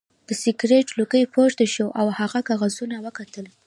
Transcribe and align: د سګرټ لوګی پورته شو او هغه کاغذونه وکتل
د 0.27 0.29
سګرټ 0.43 0.87
لوګی 0.99 1.23
پورته 1.33 1.65
شو 1.73 1.87
او 1.99 2.07
هغه 2.19 2.39
کاغذونه 2.49 2.95
وکتل 3.05 3.45